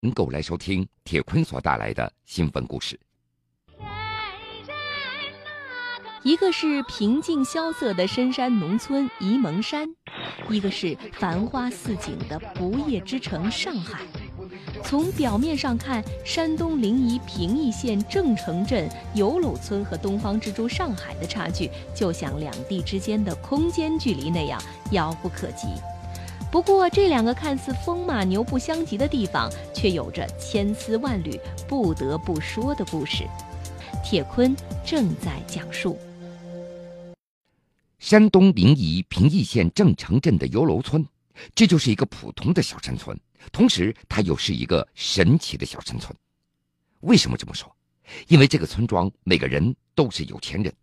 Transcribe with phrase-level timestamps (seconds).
[0.00, 2.98] 能够来收听铁坤所带来的新闻故事。
[6.22, 9.88] 一个是平静萧瑟的深山农村沂蒙山，
[10.50, 14.00] 一个是繁花似锦的不夜之城上海。
[14.84, 24.62] 从表面上看，山东临沂平邑县郑城镇有楼村和东方之珠上海的差距，就像两地之间的空间距离那样
[24.92, 25.68] 遥不可及。
[26.50, 31.38] 不过，这两个看似风马牛不相及的地方，却有着千丝万缕
[31.68, 33.24] 不得不说的故事。
[34.04, 35.96] 铁坤正在讲述。
[38.00, 41.06] 山东临沂平邑县郑城镇的油楼村，
[41.54, 43.16] 这就是一个普通的小山村，
[43.52, 46.12] 同时它又是一个神奇的小山村。
[47.00, 47.72] 为什么这么说？
[48.26, 50.74] 因为这个村庄每个人都是有钱人，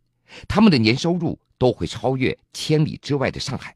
[0.47, 3.75] 他们的年收入都会超越千里之外的上海。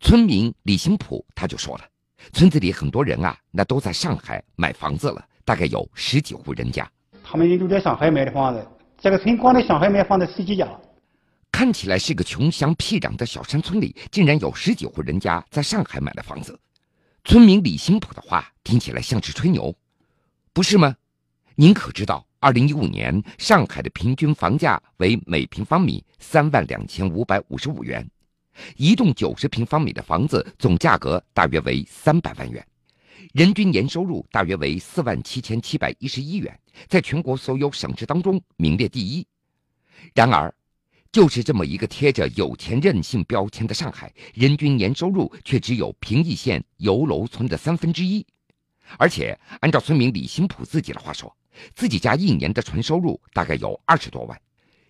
[0.00, 1.84] 村民李新普他就说了，
[2.32, 6.88] 村子里很多人啊，那都在上海买房子了，大概有十几户人家。
[7.24, 8.66] 他们都在上海买的房子，
[8.98, 10.68] 这个村光在上海买房子十几家。
[11.50, 16.58] 看起来是个穷乡僻壤的小山村里，竟然有十几户人家在上海买了房子。
[17.24, 19.74] 村民李新普的话听起来像是吹牛，
[20.52, 20.94] 不是吗？
[21.56, 28.08] 您可知道，二零一五年上海的平均房价为每平方米三万两千五百五十五元，
[28.76, 32.66] 一栋九十平方米的房子总价格大约为三百万元，
[33.32, 39.26] 人均年收入大约为四万七千七百一十一元，在全国所有省市当中名列第一。
[40.14, 40.54] 然而，
[41.10, 48.24] 就是这么一个贴着有钱任性标签的上海，人均年收入却只有平邑县油楼村的三分之一，
[48.98, 51.34] 而且按照村民李新普自己的话说，
[51.74, 54.40] 自己家一年的纯收入大概有二十多万，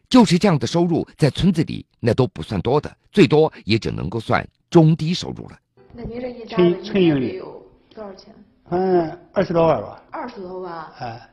[0.09, 5.59] 就是这样的收入在村子里那都不算多的，最多也只能够算中低收入了。
[5.92, 8.34] 那您这一家人一年得有多少钱？
[8.70, 10.03] 嗯，二十多万吧。
[10.11, 10.87] 二十多万？
[10.98, 11.31] 哎，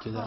[0.00, 0.24] 就这。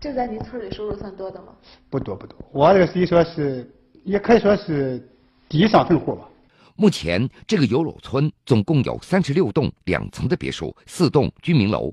[0.00, 1.48] 这在您村里收入算多的吗？
[1.90, 3.68] 不多不多，我这个可以说是，
[4.04, 5.08] 也可以说是
[5.48, 6.28] 低上层户吧。
[6.76, 11.92] 目前这个有楼村总共有三十六栋两层的别墅，四栋居民楼。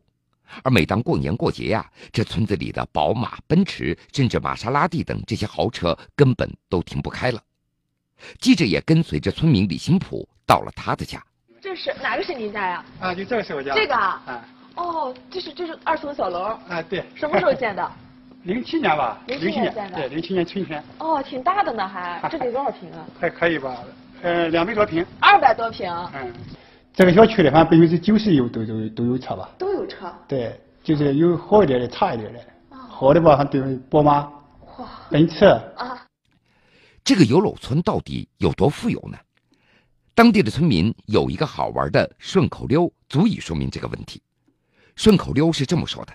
[0.63, 7.41] 而每当过年过节呀，这村子里的宝马、奔驰，甚至玛莎拉蒂等这些豪车根本都停不开了。
[8.39, 11.21] 记者也跟随着村民李新普到了他的家。
[11.61, 12.85] 这是哪个是您家呀？
[12.99, 13.73] 啊，就这个是我家。
[13.73, 14.45] 这个啊。
[14.75, 16.57] 哦，这是这是二层小楼。
[16.69, 17.03] 哎，对。
[17.15, 17.91] 什么时候建的？
[18.43, 19.19] 零七年吧。
[19.25, 19.97] 零七年建的。
[19.97, 20.83] 对，零七年春天。
[20.99, 22.21] 哦，挺大的呢，还。
[22.29, 23.05] 这得多少平啊？
[23.19, 23.77] 还可以吧，
[24.21, 25.05] 呃，两百多平。
[25.19, 25.91] 二百多平。
[26.13, 26.31] 嗯，
[26.95, 29.53] 这个小区里反正百分之九十有都都都有车吧。
[29.57, 30.11] 都有车。
[30.29, 32.39] 对，就是有好一点的，差一点的。
[32.69, 34.31] 好的吧，还都有宝马、
[35.09, 35.43] 奔驰。
[35.45, 36.07] 啊。
[37.03, 39.17] 这个有楼村到底有多富有呢？
[40.13, 44.21] 当地的村民有一个好玩的顺口溜，足以说明这个问题。
[44.95, 46.13] 顺口溜是这么说的：“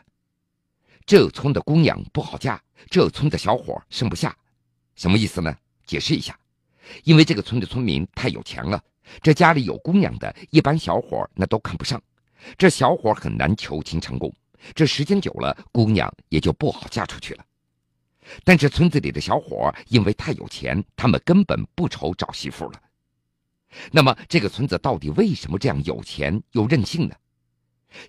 [1.05, 2.59] 这村的姑娘不好嫁，
[2.89, 4.35] 这村的小伙生不下。”
[4.97, 5.55] 什么意思呢？
[5.85, 6.35] 解释一下，
[7.05, 8.83] 因为这个村的村民太有钱了，
[9.23, 12.01] 这家里有姑娘的，一般小伙那都看不上，
[12.57, 14.35] 这小伙很难求亲成功，
[14.75, 17.45] 这时间久了，姑娘也就不好嫁出去了。
[18.45, 22.81] 但是村子里的小伙因为太有钱，他们根本不愁找媳妇了。
[23.91, 27.15] 那么，这个村子到底为什么这样有钱又任性呢？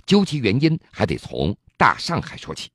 [0.06, 2.70] 究其原因，还得从大上海说起。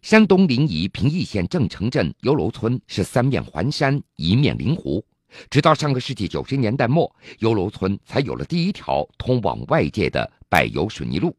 [0.00, 5.04] 山东临沂平邑县郑城镇油楼村是三面环山，一面临湖。
[5.48, 11.36] 直到上个世纪九十年代末，油楼村才有了第一条通往外界的柏油水泥路，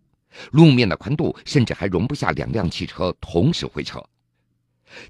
[0.51, 4.03] 路面的宽度甚至还容不下两辆汽车同时会车。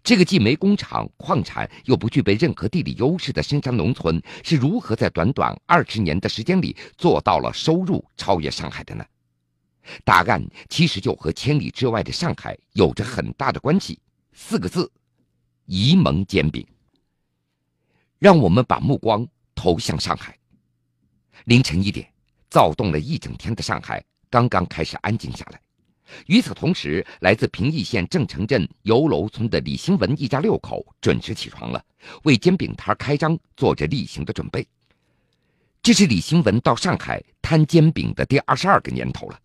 [0.03, 9.03] 这个既没工厂、矿产，又不具备任何地理优势的深山农村，是如何在短短二十年的时间里做到了收入超越上海的呢？
[10.03, 13.99] 答案其实就和千里之外的上海有着很大的关系。
[14.33, 14.91] 四个字：
[15.67, 16.63] 沂蒙煎饼。
[18.21, 20.37] 让我们把目光投向上海。
[21.45, 22.07] 凌晨一点，
[22.51, 25.59] 躁动了一整天的上海刚刚开始安静下来。
[26.27, 31.83] 与此同时，来自平邑县郑城镇油楼村的李兴文一家六口准时起床了，
[32.21, 34.67] 为煎饼摊开张做着例行的准备。
[35.81, 39.39] 这是李兴文到上海摊煎饼的第二十二个年头了。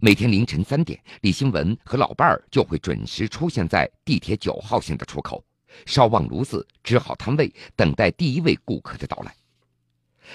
[0.00, 5.42] 每天凌晨三点，李兴文和老伴儿就会准时出现在地铁九号线的出口，
[5.84, 9.34] 烧旺炉子，支好摊位，等待第一位顾客的到来。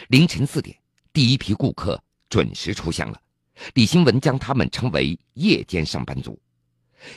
[0.10, 0.76] 凌晨四点，
[1.12, 3.20] 第一批顾客准时出现了。
[3.74, 6.40] 李新文将他们称为夜间上班族，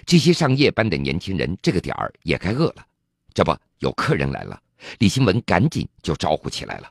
[0.05, 2.87] 这些上夜班的年轻人这个点儿也该饿了。
[3.32, 4.60] 这不，有客人来了，
[4.99, 6.90] 李新文赶紧就招呼起来了。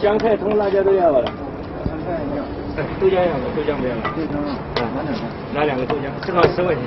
[0.00, 1.26] 香菜、葱、辣椒都要了。
[1.86, 2.44] 香菜要。
[3.00, 4.02] 豆浆要豆浆不要了。
[4.16, 4.36] 豆浆
[4.82, 6.82] 啊，拿两个豆浆，正好十块钱。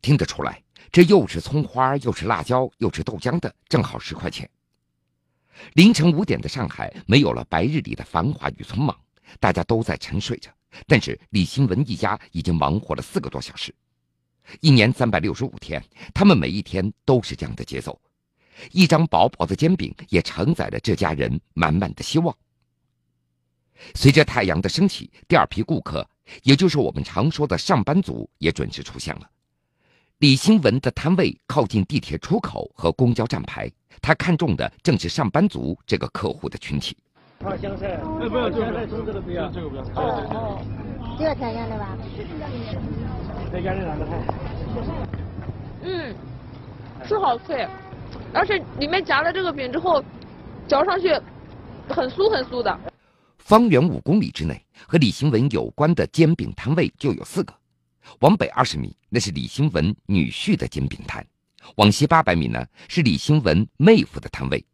[0.00, 0.62] 听得出来，
[0.94, 4.48] 这又是葱花，又是辣椒，又是豆浆的，正好十块钱。
[5.72, 8.96] 凌晨五点的上海没有了白日里的繁华与匆忙，
[9.40, 10.52] 大家都在沉睡着。
[10.86, 13.74] 但是李新文一家已经忙活了四个多小时，
[14.60, 18.00] 一年三百六十五天，他们每一天都是这样的节奏。
[18.70, 22.32] 一张薄薄的煎饼也承载着这家人满满的希望。
[23.96, 26.08] 随着太阳的升起，第二批顾客，
[26.44, 29.28] 也就是我们常说的上班族，也准时出现了。
[30.24, 36.96] 李兴文的摊位靠近地铁出口和公交站牌，他看中的正是上班族这个客户的群体。
[37.40, 39.82] 泡香菜，哎，不要香菜，中这个不要，这个不要。
[39.82, 41.94] 哦哦，这个甜香的吧？
[43.52, 44.12] 在家里哪个菜？
[45.82, 46.14] 嗯，
[47.06, 47.68] 是好脆，
[48.32, 50.02] 而且里面夹了这个饼之后，
[50.66, 51.12] 嚼上去
[51.86, 52.80] 很酥很酥的。
[53.36, 57.52] 方圆五公里之内和李兴文有关的煎饼摊位就有四个，
[58.20, 61.26] 往北二十米那是李兴文女婿的煎饼摊，
[61.76, 64.64] 往西八百米呢是李兴文妹夫的摊位。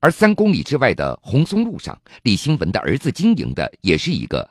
[0.00, 4.48] 而三公里之外的红松路上，李兴文的儿子经营的也是一个，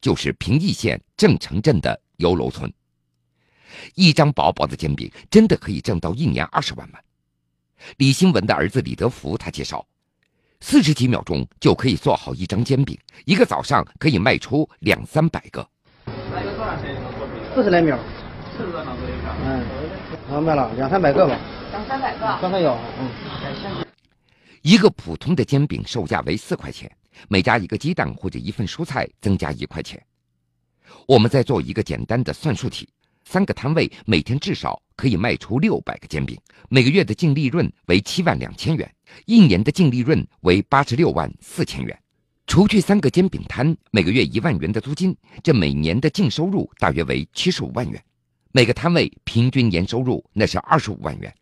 [0.00, 2.72] 就是平邑县郑城镇的油楼村。
[3.94, 6.98] 一张薄薄的煎饼，真的可以挣到一年二十万吗？
[7.96, 9.84] 李兴文的儿子李德福他介绍，
[10.60, 15.68] 四十几秒钟就可以做好一张煎饼，一个早上可以卖出两三百个。
[17.54, 17.98] 四十来秒，
[18.56, 19.14] 四十多秒左右。
[20.30, 21.38] 嗯，卖了两三百个吧。
[21.70, 22.38] 两三百个。
[22.40, 23.84] 刚才有，嗯。
[24.62, 26.90] 一个普通的煎饼售价为四块钱，
[27.28, 30.02] 每加一个鸡蛋或者一份蔬菜增加一块钱。
[31.06, 32.88] 我们再做一个简单的算术题：
[33.26, 36.40] 三个摊位每天至少可以卖出六百个煎饼，
[36.70, 38.90] 每个月的净利润为七万两千元，
[39.26, 42.01] 一年的净利润为八十六万四千元。
[42.46, 48.02] 除去三个煎饼摊每个月一万元的租金，这每年的净收入大约为七十五万元。
[48.50, 51.34] 每个摊位平均年收入那是二十五万元。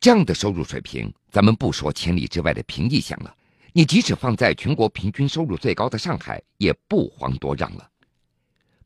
[0.00, 3.32] 这样的收入水平，咱们不说千里之外的平邑县了，
[3.72, 7.88] 你即使放在全国平均收入最高的上海，也不遑多让了。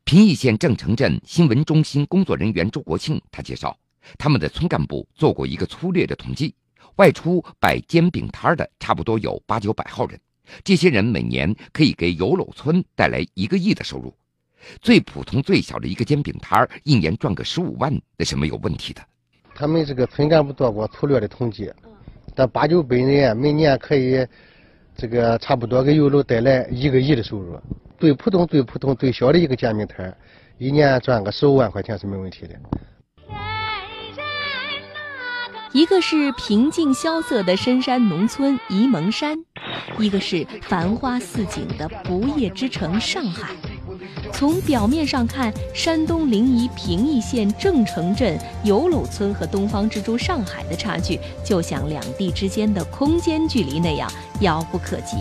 [0.03, 3.75] 平邑县郑城镇新闻中心工作人员周国庆他介绍，
[4.17, 6.53] 他们的村干部做过一个粗略的统计，
[6.97, 10.19] 外出摆煎饼摊的差不多有八九百号人，
[10.63, 14.13] 这些人每年可以给油篓村带来一个亿的收入。
[14.81, 19.01] 最普通最小的一个煎饼摊儿一年赚个十五万，那是没有问题的。
[19.55, 21.71] 他们这个村干部做过粗略的统计，
[22.35, 24.25] 但八九百人每年可以
[24.97, 27.59] 这个差不多给油楼带来一个亿的收入。
[27.97, 30.15] 最普通、最普通、最小的一个煎饼摊
[30.57, 32.55] 一年赚个十五万块钱是没问题的。
[35.71, 39.37] 一个是平静萧瑟的深山农村沂蒙山，
[39.99, 43.53] 一个是繁花似锦的不夜之城上海。
[44.31, 54.09] 从表面上看，山东临沂平邑县郑城镇油篓村和东方之珠上海的差距，就像两地之间的空间距离那样
[54.41, 55.17] 遥不可及。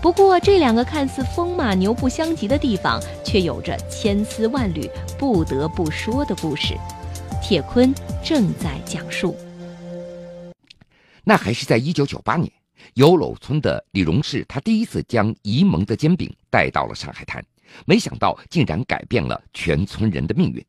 [0.00, 4.88] 不过，这两个看似风马牛不相及的地方，却有着千丝万缕
[5.18, 6.74] 不得不说的故事。
[7.42, 7.92] 铁坤
[8.24, 9.36] 正在讲述。
[11.24, 12.50] 那还是在一九九八年，
[12.94, 17.44] 油篓村的李荣氏，他第一次将沂蒙的煎饼带到了上海滩。
[17.86, 20.64] 没想到竟然改变了全村人的命运。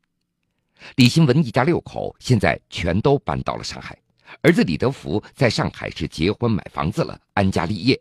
[0.95, 3.97] 李新文一家六口现在全都搬到了上海，
[4.41, 8.00] 儿子李德福在上海是结婚买房子了，安家立业。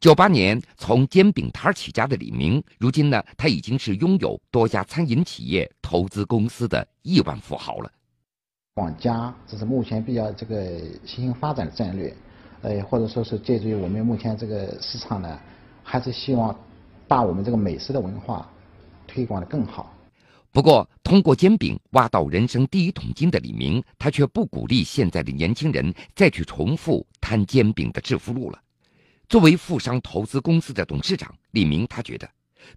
[0.00, 7.90] 九八年从煎饼摊起家的李明，如今呢，他已经是拥有多家餐饮企业、投资公司的亿万富豪了。
[8.74, 12.16] 往家，这是目前比较这个新兴发展的战略，
[12.62, 15.38] 呃，或者说是借助于我们目前这个市场呢，
[15.82, 16.54] 还是希望。
[17.08, 18.46] 把我们这个美食的文化
[19.06, 19.90] 推广的更好。
[20.52, 28.60] 不过，通过煎饼挖到人生第一桶金的李明，他却不鼓励现在的年轻人再去重复摊煎饼的致富路了。
[29.26, 32.28] 作为富商投资公司的董事长，李明他觉得，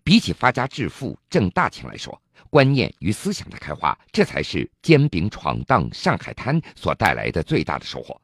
[0.01, 2.17] 比起发家致富挣大钱来说，
[2.49, 8.17] 观念与思想的开花，这才是煎饼闯荡上海滩所带来的最大的收获。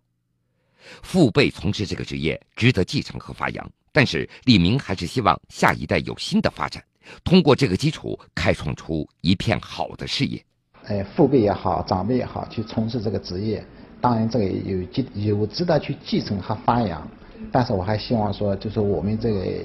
[1.01, 3.71] 父辈从事这个职业，值得继承和发扬。
[3.91, 6.83] 但是李明还是希望下一代有新的发展，
[7.23, 10.43] 通过这个基础开创出一片好的事业。
[10.85, 13.65] 哎，父辈也好，长辈也好，去从事这个职业，
[13.99, 17.05] 当然这个有继有值得去继承和发扬。
[17.51, 19.63] 但是我还希望说，就是我们这个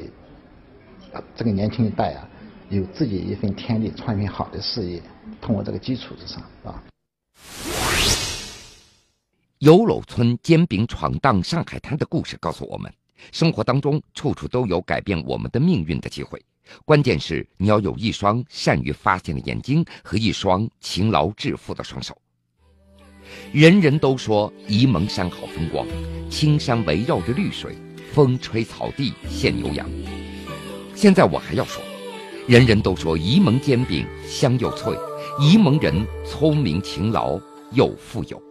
[1.36, 2.28] 这个年轻一代啊，
[2.70, 5.02] 有自己一份天地，创一片好的事业，
[5.40, 6.82] 通过这个基础之上，啊？
[9.62, 12.92] 油篓村煎饼闯荡上海滩的故事告诉我们。
[13.30, 16.44] 生活当中处处都有改变我们的命运的机会，
[16.84, 22.18] 关键是你要有一双善于发现的眼睛和一双勤劳致富的双手。
[23.52, 25.86] 人人都说沂蒙山好风光，
[26.28, 27.76] 青山围绕着绿水，
[28.12, 29.88] 风吹草地见牛羊。
[30.96, 31.80] 现在我还要说，
[32.48, 34.92] 人人都说沂蒙煎饼香又脆，
[35.38, 37.38] 沂蒙人聪明勤劳
[37.70, 38.42] 又富有。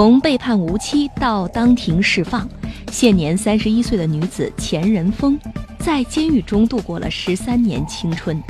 [0.00, 2.48] 从被判无期到当庭释放，
[2.90, 5.38] 现年三十一岁的女子钱仁峰，
[5.78, 8.42] 在监狱中度过了十三年青春。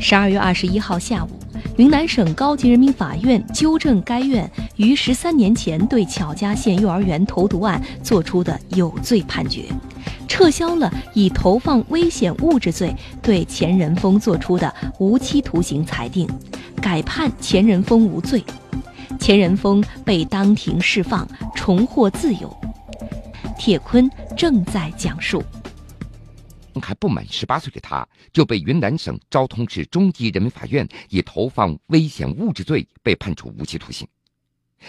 [0.00, 1.28] 十二月二十一号下午，
[1.76, 9.66] 云南省高级人民法院纠正该院于十三年前对巧家县幼儿园投毒案作出的有罪判决，
[10.26, 16.26] 撤销了以投放危险物质罪对钱仁峰作出的无期徒刑裁定，
[16.80, 18.42] 改判钱仁峰无罪。
[19.24, 21.26] 钱仁峰被当庭释放，
[21.56, 22.54] 重获自由。
[23.58, 25.42] 铁坤正在讲述：
[26.82, 34.06] 还不满十八岁的他，就被云南省昭通市中级人民法院以投放危险物质罪被判处无期徒刑。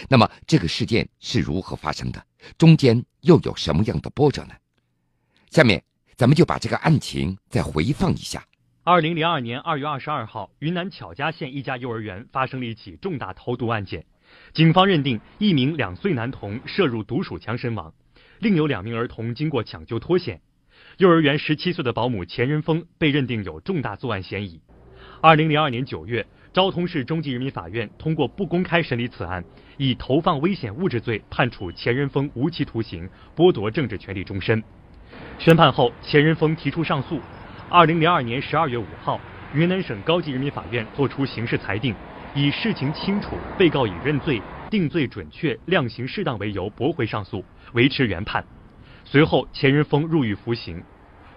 [0.10, 2.22] 那么，这个事件是如何发生的？
[2.58, 4.54] 中间又有什么样的波折呢？
[5.50, 5.82] 下面，
[6.18, 8.44] 咱们就把这个案情再回放一下。
[8.84, 14.06] 二零零二年二月二十二号，云南巧家县一家幼儿园发生了一起重大投毒案件。
[14.54, 17.94] 警方认定一名两岁男童涉入毒鼠强身亡，
[18.40, 20.42] 另有两名儿童经过抢救脱险。
[20.98, 24.62] 幼儿园十七岁的保姆钱仁峰被认定有重大作案嫌疑。
[25.22, 29.44] 二零零二年九月，昭通市中级人民法院通过不公开审理此案，
[29.78, 34.64] 以投放危险物质罪判处钱仁峰无期徒刑，剥夺政治权利终身。
[35.38, 37.20] 宣判后，钱仁峰提出上诉。
[37.70, 39.20] 二零零二年十二月五号，
[39.54, 41.96] 云南省高级人民法院作出刑事裁定。
[42.38, 48.44] 以事情清楚、被告已认罪、定罪准确、量刑适当为由驳回上诉，维持原判。
[49.06, 50.84] 随后，钱仁峰入狱服刑。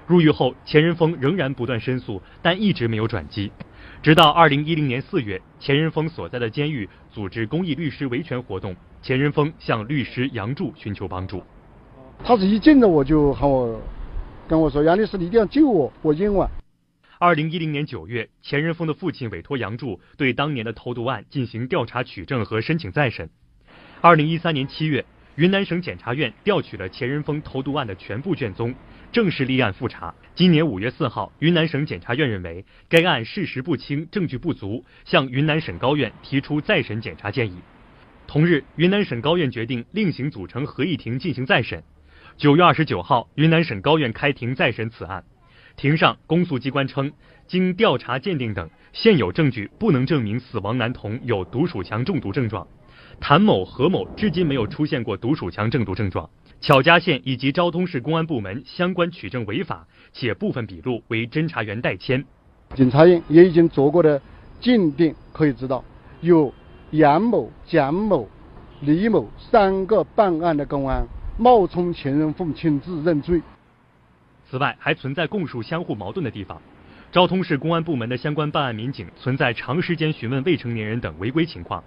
[0.09, 3.53] 入狱后，钱仁峰仍然不断申诉，但一直没有转机。
[4.03, 11.45] 直到二零一零年四月，钱仁峰所在的监狱组织公益律师维权活动，钱仁峰向律师杨柱寻求帮助。
[12.25, 13.81] 他是一见到我就喊我，
[14.49, 16.51] 跟我说：“杨律师，你一定要救我，我冤枉。”
[17.21, 23.29] 二零一零年九月，钱仁峰的父亲委托杨柱对当年的投毒案进行调查取证和申请再审。
[24.01, 28.73] 二零一三年七月，云南省检察院调取了钱仁峰投毒案的全部卷宗，
[29.11, 30.15] 正式立案复查。
[30.37, 37.59] 今年五月四号，云南省检察院认为该案事实不清、证据不足，向云南省高院提出再审检察建议。
[38.29, 41.83] 同日，云南省高院决定另行组成合议庭进行再审。
[42.37, 45.25] 九月二十九号，云南省高院开庭再审此案。
[45.79, 47.13] 庭上，公诉机关称，
[47.47, 52.67] 经调查鉴定等现有证据，不能证明死亡男童有毒鼠强中毒症状。
[53.21, 56.29] 谭某、何某至今没有出现过毒鼠强中毒症状。
[56.61, 62.25] 巧家县以及昭通市公安部门相关取证违法，且部分笔录为侦查员代签。
[62.75, 64.21] 检察院也已经做过的
[64.61, 65.85] 鉴定，可以知道
[66.21, 66.53] 有
[66.91, 68.29] 杨某、蒋某、
[68.81, 71.07] 李某三个办案的公安
[71.39, 73.41] 冒充钱仁凤亲自认罪。
[74.51, 76.61] 此外，还存在供述相互矛盾的地方。
[77.13, 81.85] 昭通市公安部门的相关办案民警存在长时间询问未成年人等违规情况。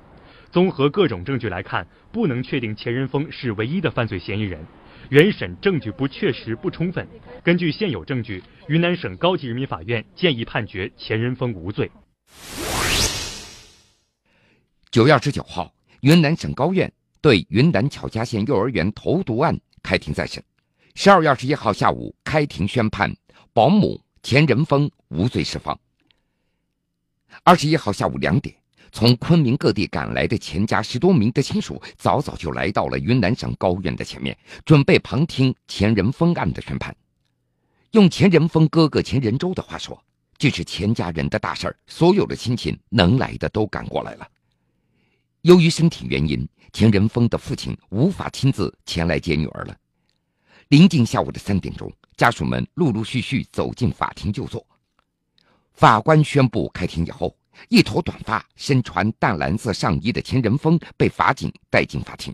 [0.51, 4.63] 综合各种证据来看，不能确定钱仁峰是唯一的犯罪嫌疑人。
[5.09, 7.07] 原审证据不确实不充分。
[7.43, 11.89] 根据现有证据，云南省高级人民法院建议判决钱仁峰无罪。
[14.91, 16.91] 九月二十九号，云南省高院
[17.21, 20.43] 对云南巧家县幼儿园投毒案开庭再审。
[21.03, 23.11] 十二月二十一号下午开庭宣判，
[23.53, 25.75] 保姆钱仁峰无罪释放。
[27.43, 28.55] 二十一号下午两点，
[28.91, 36.95] 从昆明各地赶来的钱家十多名的亲属早早就来到了云南省高院的前面，准备旁听钱仁峰案的宣判。
[37.93, 39.99] 用钱仁峰哥哥钱仁洲的话说，
[40.37, 44.27] 这是钱家人的大事儿，所有的亲戚能来的都赶过来了。
[45.41, 49.75] 由于身体原因，钱仁峰的父亲无法亲自前来接女儿了。
[50.71, 54.65] 临近下午的三点钟，家属们陆陆续续走进法庭就坐。
[55.73, 57.37] 法官宣布开庭以后，
[57.67, 62.33] 一头短发、身穿淡蓝色上衣的钱仁峰被法警带进法庭。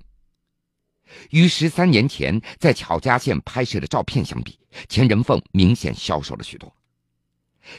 [1.31, 6.71] 与十三年前在巧家县拍摄的照片相比，钱仁凤明显消瘦了许多。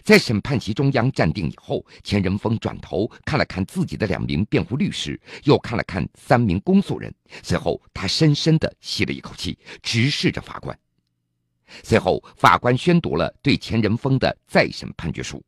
[0.02, 10.78] 在审判席中央站定以后，钱仁峰转头看了看自己的两名辩护律师，又看了看三名公诉人，随后他深深地吸了一口气，直视着法官。
[11.82, 15.42] 随后，法官宣读了对钱仁峰的再审判决书。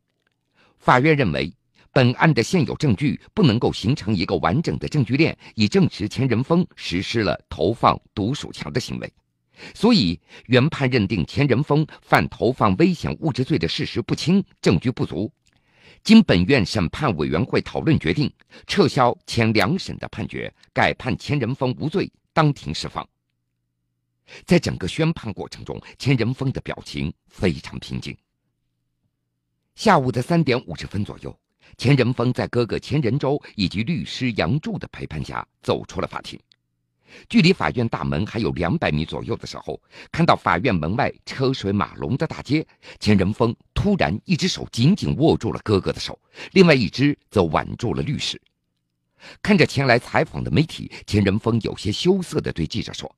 [0.77, 1.51] 法院认为，
[1.93, 9.11] 本案的现有证据不能够形成一个完整的证据链，以证实钱仁峰实施了投放毒鼠强的行为。
[9.73, 15.31] 所以，原判认定钱仁峰犯投放危险物质罪的事实不清，证据不足。
[16.03, 18.31] 经本院审判委员会讨论决定，
[18.65, 23.07] 撤销前两审的判决，改判钱仁峰无罪，当庭释放。
[24.45, 28.17] 在整个宣判过程中，钱仁峰的表情非常平静。
[29.75, 31.37] 下午的三点五十分左右，
[31.77, 36.39] 钱仁峰在哥哥钱仁洲以及律师杨柱的陪伴下走出了法庭。
[37.29, 42.65] 距离法院大门还有两百米左右的时候，看到法院门外车水马龙的大街，
[42.99, 46.17] 钱仁峰突然一只手紧紧握住了哥哥的手，
[46.51, 48.41] 另外一只则挽住了律师。
[49.41, 53.13] 看着前来采访的媒体，钱仁峰有些羞涩地对记者说：“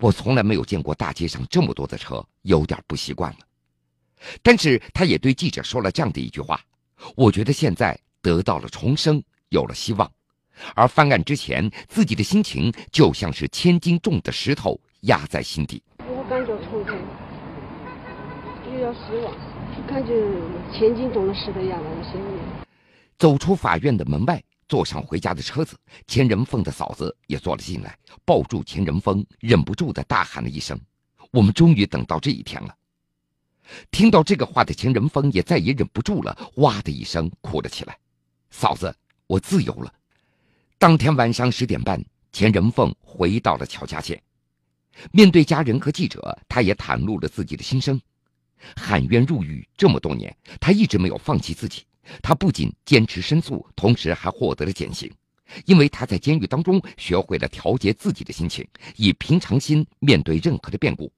[0.00, 3.38] 我从来没有见过大街上这么多的车，有点不习惯了。”
[4.42, 6.60] 但是他也对记者说了这样的一句话
[7.14, 10.10] ：“我觉得现在得到了重生，有了希望。”
[10.74, 15.82] 而翻案之前，自己的心情就像是千斤重的石头压在心底。
[15.98, 16.96] 我感觉重生，
[18.72, 19.32] 又要希望，
[19.86, 20.12] 感觉
[20.72, 22.40] 千斤重的石头压在我心里。
[23.18, 25.76] 走出法院的门外，坐上回家的车子，
[26.06, 30.80] 钱仁凤的嫂子也坐了进来，抱住钱仁凤，忍不住的大喊了一声
[31.32, 32.74] ：“我们终于等到这一天了！”
[33.90, 37.96] 听到这个话的钱仁峰也再也忍不住了，哇的一声哭了起来
[38.50, 38.94] ：“嫂子，
[39.26, 39.92] 我自由了！”
[40.80, 44.18] 当天晚上十点半，钱仁凤回到了乔家县。
[45.12, 48.00] 面对家人和记者，他也袒露了自己的心声。
[48.74, 51.82] 喊冤入狱这么多年，他一直没有放弃自己。
[52.22, 55.12] 他不仅坚持申诉，同时还获得了减刑，
[55.66, 58.66] 因为他在监狱当中学会了调节自己的心情，
[58.96, 61.12] 以平常心面对任何的变故。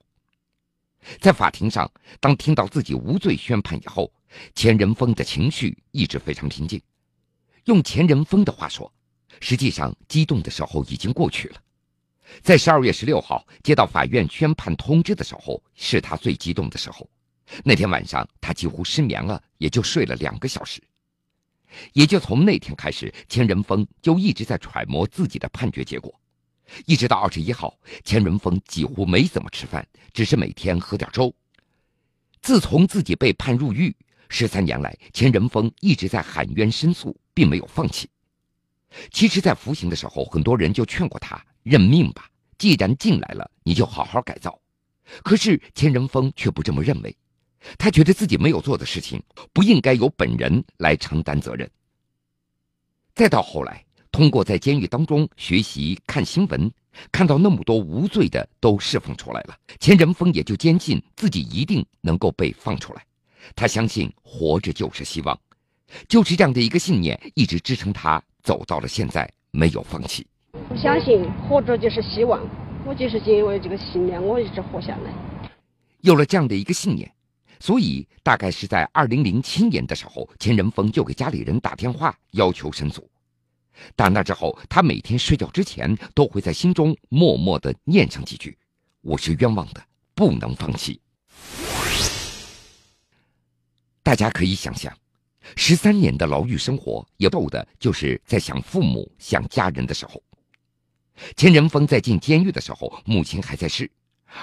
[1.21, 4.13] 在法庭上，当听到自己无罪宣判以后，
[4.57, 6.83] 钱仁峰的情绪一直非常平静。
[7.67, 8.93] 用钱仁峰的话说。
[9.41, 11.61] 实际上，激动的时候已经过去了。
[12.41, 17.09] 在十二月十六号接到法院宣判通知的时候，是他最激动的时候。
[17.65, 20.83] 那天晚上，他几乎失眠了，也就睡了两个小时。
[21.93, 26.15] 也就从那天开始，钱仁峰就一直在揣摩自己的判决结果。
[26.87, 31.35] 一直到二十一号，钱仁峰几乎没怎么吃饭，只是每天喝点粥。
[32.41, 33.95] 自从自己被判入狱，
[34.29, 38.09] 十三年来，钱仁峰一直在喊冤申诉，并没有放弃。
[39.11, 42.29] 其实，在服刑的时候，很多人就劝过他认命吧。
[42.59, 44.59] 既然进来了，你就好好改造。
[45.23, 47.17] 可是钱仁峰却不这么认为，
[47.77, 51.69] 他觉得自己没有做的事情不应该由本人来承担责任。
[53.15, 56.71] 再到后来，通过在监狱当中学习看新闻，
[57.11, 63.05] 看到那么多无罪的都释放出来了，钱仁峰也就坚信自己一定能够被放出来。
[63.57, 65.39] 他相信活着就是希望，
[66.09, 68.23] 就是这样的一个信念一直支撑他。
[68.43, 70.27] 走到了现在，没有放弃。
[70.69, 72.41] 我相信活着就是希望，
[72.85, 75.13] 我就是因为这个信念，我一直活下来。
[76.01, 77.11] 有了这样的一个信念，
[77.61, 83.09] 所以大概是在二零零七年的时候，钱仁峰就给家里人打电话要求申诉。
[83.97, 88.59] 打那之后，他每天睡觉之前都会在心中默默的念上几句
[89.01, 89.83] ：“我是冤枉的，
[90.15, 91.01] 不能放弃。”
[94.03, 94.93] 大家可以想象。
[95.57, 100.23] 十三年的牢狱生活，也逗的就是在想父母、想家人的时候。
[101.37, 103.87] 钱仁峰在进监狱的时候，母亲还在世；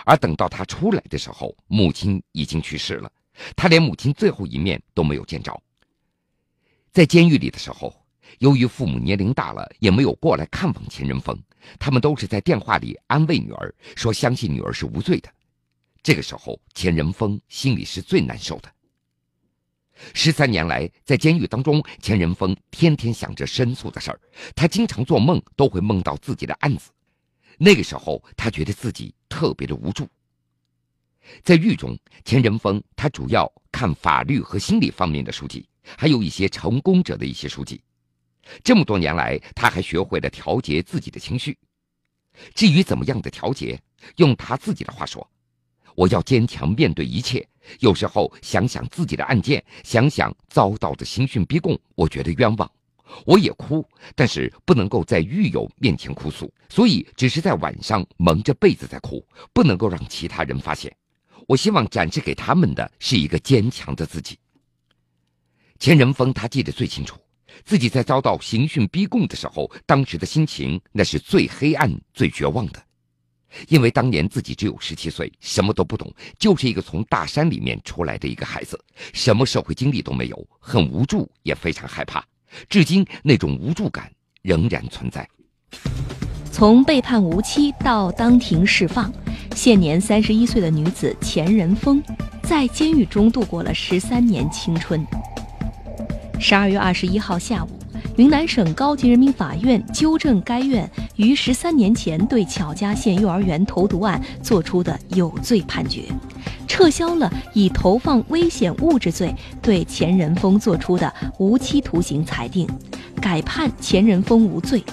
[0.06, 3.12] 而等到他出来的时候，母亲已经去世了，
[3.56, 5.60] 他连母亲最后一面都没有见着。
[6.92, 7.94] 在监狱里的时候，
[8.38, 11.38] 由于父母年龄大了，也没有过来看望钱仁峰，
[11.80, 15.30] 他们都是在电话里安慰女儿，说相信女儿是无罪的。
[16.02, 18.72] 这个时候，钱仁峰心里是最难受的。
[20.14, 24.20] 十三年来，在监狱当中，钱仁峰天天想着申诉的事儿，
[24.56, 26.90] 他经常做梦都会梦到自己的案子。
[27.58, 30.08] 那个时候，他觉得自己特别的无助。
[31.44, 37.82] 在狱中，钱仁峰他主要看法律和心理方面的书籍，还有一些成功者的一些书籍。
[38.64, 41.58] 这么多年来，他还学会了调节自己的情绪。
[42.56, 43.80] 至于怎么样的调节，
[44.16, 45.30] 用他自己的话说
[45.94, 47.46] ：“我要坚强面对一切。
[47.80, 52.72] 有时候想想自己的案件，想想遭到的刑讯逼供，我觉得冤枉，
[53.26, 60.96] 我也哭，但是不能够在狱友面前哭诉，所以只是在晚上蒙着被子在哭，不能够让其他人发现。
[61.48, 64.38] 我希望展示给他们的是一个坚强的自己。”
[65.80, 67.18] 钱仁峰他记得最清楚。
[67.66, 72.82] 自己在遭到刑讯逼供的时候，当时的心情那是最黑暗、最绝望的，
[73.68, 78.80] 因为当年自己只有十七岁，什么都不懂，就是一个从大山里面出来的一个孩子，
[79.14, 82.24] 什么社会经历都没有，很无助，也非常害怕。
[82.68, 85.28] 至今那种无助感仍然存在。
[86.52, 89.14] 从被判无期到当庭释放，
[89.56, 92.04] 现年三十一岁的女子钱仁峰，
[92.44, 95.06] 在监狱中度过了十三年青春。
[96.40, 97.79] 十二月二十一号下午，
[98.20, 106.04] 云南省高级人民法院纠正该院于十三年前对巧家县幼儿园投毒案作出的有罪判决，
[106.68, 112.68] 撤销了以投放危险物质罪对钱仁峰作出的无期徒刑裁定，
[113.22, 114.84] 改判钱仁峰无罪，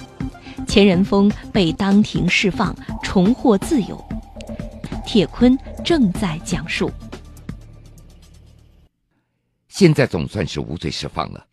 [0.65, 4.01] 钱仁峰被当庭释放，重获自由。
[5.05, 6.89] 铁坤正在讲述。
[9.67, 11.45] 现在总算是无罪释放了，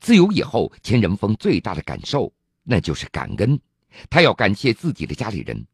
[0.00, 3.60] 自由以后，钱仁峰最大的感受那就是感恩。
[4.08, 5.66] 他要感谢自己的家里人，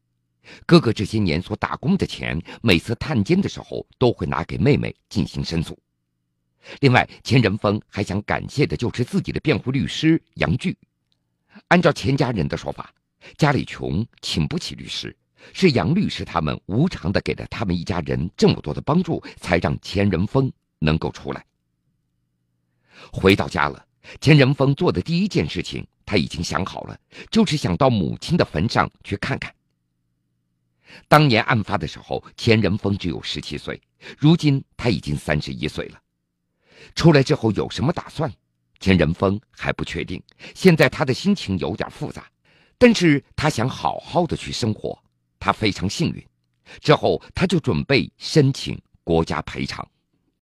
[0.65, 5.77] 哥哥这些年所打工的钱，每次探监的时候都会拿给妹妹进行申诉。
[6.81, 10.77] 另外，钱仁峰还想感谢的就是自己的辩护律师杨巨。
[11.69, 12.93] 按照钱家人的说法，
[13.37, 15.15] 家里穷，请不起律师，
[15.53, 21.45] 是杨律师他们无偿的给了他们一家人这么多的帮助，才让钱仁峰能够出来。
[23.11, 23.85] 回到家了，
[24.21, 26.97] 钱仁峰做的第一件事情，他已经想好了，
[27.29, 29.53] 就是想到母亲的坟上去看看。
[31.07, 33.79] 当年案发的时候，钱仁峰只有十七岁，
[34.17, 35.99] 如今他已经三十一岁了。
[36.95, 38.31] 出来之后有什么打算？
[38.79, 40.21] 钱仁峰还不确定。
[40.55, 42.25] 现在他的心情有点复杂，
[42.77, 44.97] 但是他想好好的去生活。
[45.37, 46.25] 他非常幸运，
[46.81, 49.87] 之后他就准备申请国家赔偿。